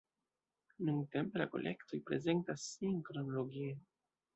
[0.87, 3.75] Nuntempe la kolektoj prezentas sin kronologie.